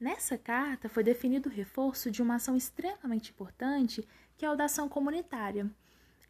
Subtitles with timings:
[0.00, 4.64] Nessa carta foi definido o reforço de uma ação extremamente importante, que é o da
[4.64, 5.70] ação comunitária.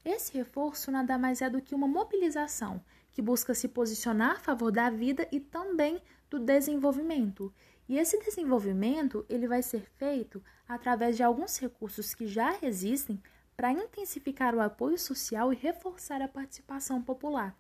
[0.05, 4.73] Esse reforço nada mais é do que uma mobilização que busca se posicionar a favor
[4.73, 7.55] da vida e também do desenvolvimento.
[7.89, 13.23] E esse desenvolvimento ele vai ser feito através de alguns recursos que já existem
[13.57, 17.57] para intensificar o apoio social e reforçar a participação popular.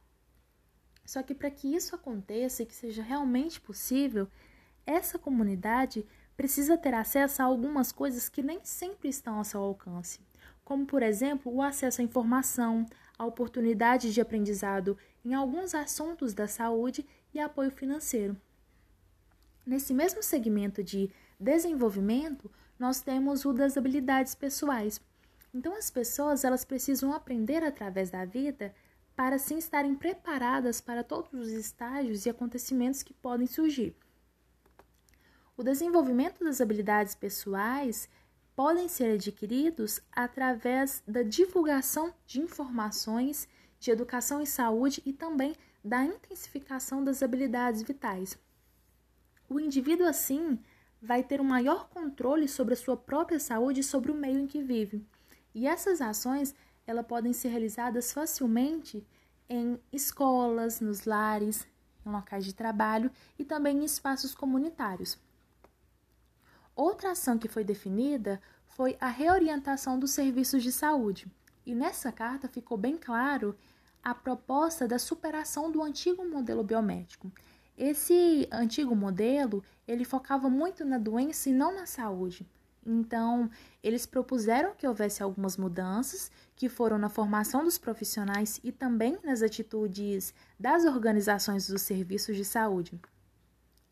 [1.04, 4.28] Só que para que isso aconteça e que seja realmente possível,
[4.86, 6.06] essa comunidade
[6.36, 10.20] precisa ter acesso a algumas coisas que nem sempre estão ao seu alcance,
[10.64, 12.86] como, por exemplo, o acesso à informação,
[13.18, 18.36] a oportunidade de aprendizado em alguns assuntos da saúde e apoio financeiro.
[19.66, 25.00] Nesse mesmo segmento de desenvolvimento, nós temos o das habilidades pessoais.
[25.52, 28.74] Então as pessoas elas precisam aprender através da vida
[29.14, 33.94] para assim estarem preparadas para todos os estágios e acontecimentos que podem surgir.
[35.60, 38.08] O desenvolvimento das habilidades pessoais
[38.56, 43.46] podem ser adquiridos através da divulgação de informações
[43.78, 48.38] de educação e saúde e também da intensificação das habilidades vitais.
[49.50, 50.58] O indivíduo, assim,
[50.98, 54.46] vai ter um maior controle sobre a sua própria saúde e sobre o meio em
[54.46, 55.06] que vive.
[55.54, 56.54] E essas ações
[56.86, 59.06] elas podem ser realizadas facilmente
[59.46, 61.66] em escolas, nos lares,
[62.06, 65.18] em locais de trabalho e também em espaços comunitários.
[66.80, 71.30] Outra ação que foi definida foi a reorientação dos serviços de saúde.
[71.66, 73.54] E nessa carta ficou bem claro
[74.02, 77.30] a proposta da superação do antigo modelo biomédico.
[77.76, 82.48] Esse antigo modelo, ele focava muito na doença e não na saúde.
[82.86, 83.50] Então,
[83.82, 89.42] eles propuseram que houvesse algumas mudanças, que foram na formação dos profissionais e também nas
[89.42, 92.98] atitudes das organizações dos serviços de saúde.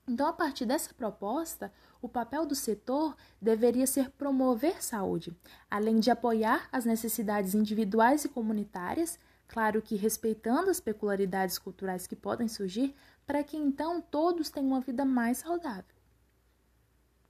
[0.09, 1.71] Então, a partir dessa proposta,
[2.01, 5.37] o papel do setor deveria ser promover saúde,
[5.71, 12.17] além de apoiar as necessidades individuais e comunitárias, claro que respeitando as peculiaridades culturais que
[12.17, 12.95] podem surgir,
[13.27, 15.98] para que então todos tenham uma vida mais saudável.